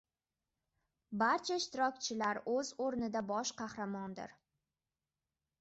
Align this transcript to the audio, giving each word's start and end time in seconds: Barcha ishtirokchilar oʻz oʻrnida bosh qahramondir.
Barcha 1.23 1.57
ishtirokchilar 1.61 2.41
oʻz 2.55 2.71
oʻrnida 2.87 3.23
bosh 3.33 3.55
qahramondir. 3.63 4.35